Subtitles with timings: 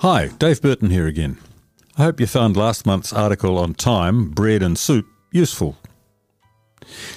[0.00, 1.36] Hi, Dave Burton here again.
[1.98, 5.76] I hope you found last month's article on time, bread, and soup useful.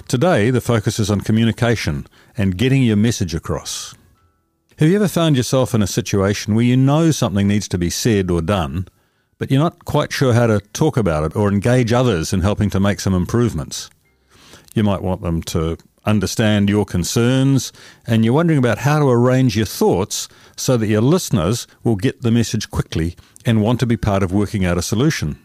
[0.09, 3.95] Today, the focus is on communication and getting your message across.
[4.79, 7.89] Have you ever found yourself in a situation where you know something needs to be
[7.89, 8.89] said or done,
[9.37, 12.69] but you're not quite sure how to talk about it or engage others in helping
[12.71, 13.89] to make some improvements?
[14.75, 17.71] You might want them to understand your concerns,
[18.05, 22.21] and you're wondering about how to arrange your thoughts so that your listeners will get
[22.21, 23.15] the message quickly
[23.45, 25.39] and want to be part of working out a solution.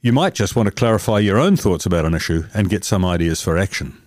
[0.00, 3.04] You might just want to clarify your own thoughts about an issue and get some
[3.04, 4.00] ideas for action.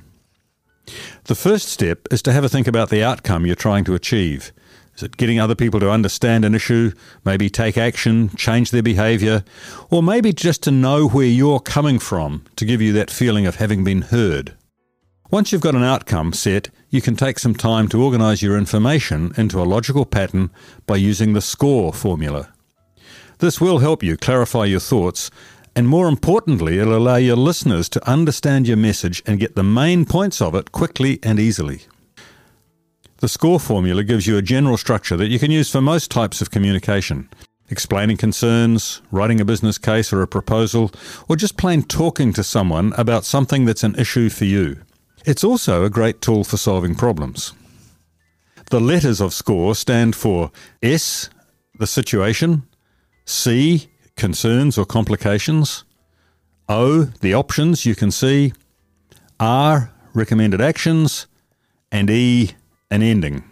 [1.25, 4.51] The first step is to have a think about the outcome you're trying to achieve.
[4.95, 6.91] Is it getting other people to understand an issue,
[7.25, 9.43] maybe take action, change their behaviour,
[9.89, 13.55] or maybe just to know where you're coming from to give you that feeling of
[13.55, 14.55] having been heard?
[15.33, 19.33] Once you've got an outcome set, you can take some time to organise your information
[19.35, 20.51] into a logical pattern
[20.85, 22.53] by using the SCORE formula.
[23.39, 25.31] This will help you clarify your thoughts,
[25.75, 30.05] and more importantly, it'll allow your listeners to understand your message and get the main
[30.05, 31.81] points of it quickly and easily.
[33.17, 36.41] The SCORE formula gives you a general structure that you can use for most types
[36.41, 37.27] of communication
[37.69, 40.91] explaining concerns, writing a business case or a proposal,
[41.27, 44.77] or just plain talking to someone about something that's an issue for you.
[45.25, 47.53] It's also a great tool for solving problems.
[48.69, 51.29] The letters of SCORE stand for S,
[51.79, 52.63] the situation,
[53.25, 55.85] C, concerns or complications,
[56.67, 58.53] O, the options you can see,
[59.39, 61.27] R, recommended actions,
[61.91, 62.51] and E,
[62.91, 63.43] an ending.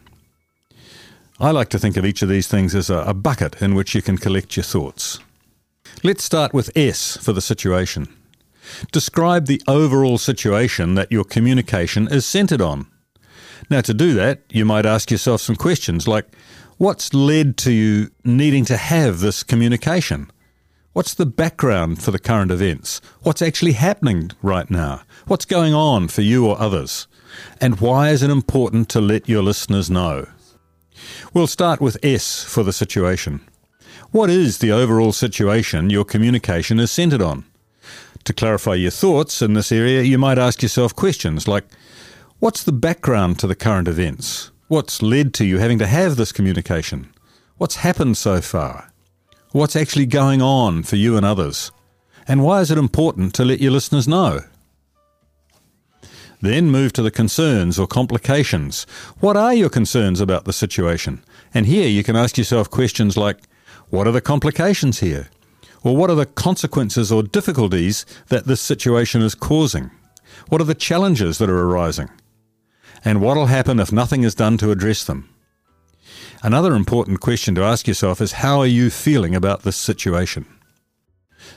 [1.39, 4.01] I like to think of each of these things as a, bucket in which you
[4.01, 5.19] can collect your thoughts.
[6.03, 8.07] Let's start with S for the situation.
[8.91, 12.87] Describe the overall situation that your communication is centered on.
[13.69, 16.27] Now, to do that, you might ask yourself some questions like
[16.81, 20.31] What's led to you needing to have this communication?
[20.93, 23.01] What's the background for the current events?
[23.21, 25.03] What's actually happening right now?
[25.27, 27.07] What's going on for you or others?
[27.61, 30.27] And why is it important to let your listeners know?
[31.35, 33.41] We'll start with S for the situation.
[34.09, 37.45] What is the overall situation your communication is centered on?
[38.25, 41.65] To clarify your thoughts in this area, you might ask yourself questions like
[42.39, 44.51] What's the background to the current events?
[44.67, 47.13] What's led to you having to have this communication?
[47.57, 48.91] What's happened so far?
[49.51, 51.71] What's actually going on for you and others?
[52.27, 54.39] And why is it important to let your listeners know?
[56.41, 58.85] Then move to the concerns or complications.
[59.19, 61.23] What are your concerns about the situation?
[61.53, 63.37] And here you can ask yourself questions like
[63.89, 65.29] What are the complications here?
[65.83, 69.91] Or what are the consequences or difficulties that this situation is causing?
[70.49, 72.09] What are the challenges that are arising?
[73.03, 75.29] and what'll happen if nothing is done to address them.
[76.43, 80.45] Another important question to ask yourself is how are you feeling about this situation?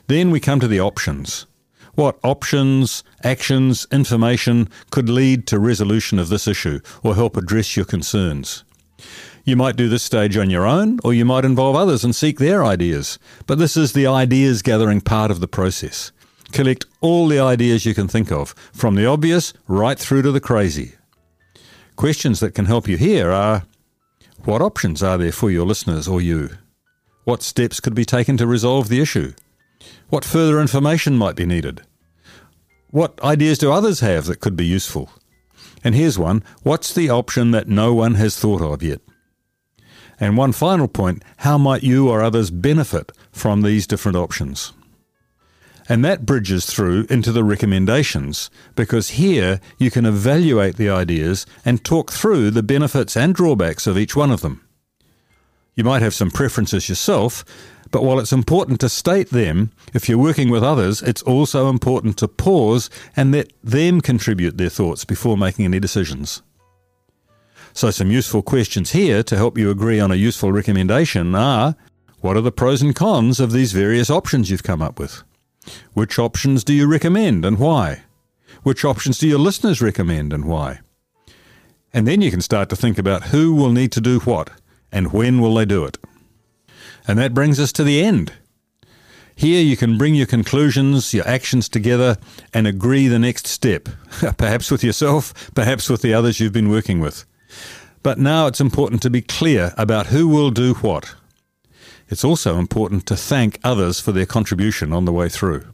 [0.07, 1.47] Then we come to the options.
[1.95, 7.87] What options, actions, information could lead to resolution of this issue or help address your
[7.87, 8.65] concerns?
[9.47, 12.39] You might do this stage on your own, or you might involve others and seek
[12.39, 13.19] their ideas.
[13.47, 16.13] But this is the ideas gathering part of the process.
[16.53, 20.41] Collect all the ideas you can think of, from the obvious right through to the
[20.41, 20.95] crazy.
[21.95, 23.65] Questions that can help you here are
[24.45, 26.51] what options are there for your listeners or you?
[27.25, 29.35] What steps could be taken to resolve the issue?
[30.09, 31.83] What further information might be needed?
[32.91, 35.11] What ideas do others have that could be useful?
[35.83, 39.01] And here's one what's the option that no one has thought of yet?
[40.25, 44.73] And one final point how might you or others benefit from these different options?
[45.87, 51.85] And that bridges through into the recommendations because here you can evaluate the ideas and
[51.85, 54.67] talk through the benefits and drawbacks of each one of them.
[55.75, 57.45] You might have some preferences yourself,
[57.91, 62.17] but while it's important to state them, if you're working with others, it's also important
[62.17, 66.41] to pause and let them contribute their thoughts before making any decisions.
[67.77, 71.75] So, some useful questions here to help you agree on a useful recommendation are
[72.21, 75.25] what are the pros and cons of these various options you've come up with?
[75.93, 78.05] Which options do you recommend and why?
[78.63, 80.83] Which options do your listeners recommend and why?
[81.93, 84.51] And then you can start to think about who will need to do what
[84.93, 85.99] and when will they do it.
[87.09, 88.33] And that brings us to the end.
[89.35, 92.19] Here you can bring your conclusions, your actions together,
[92.53, 93.89] and agree the next step,
[94.39, 97.25] perhaps with yourself, perhaps with the others you've been working with.
[98.03, 101.15] But now it's important to be clear about who will do what
[102.09, 105.65] it's also important to thank others for their contribution on the way through.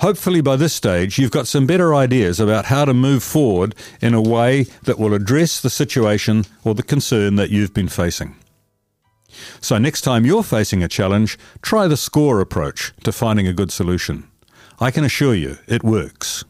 [0.00, 4.12] Hopefully, by this stage, you've got some better ideas about how to move forward in
[4.12, 8.36] a way that will address the situation or the concern that you've been facing.
[9.60, 13.72] So next time you're facing a challenge, try the SCORE approach to finding a good
[13.72, 14.28] solution.
[14.80, 16.44] I can assure you it works.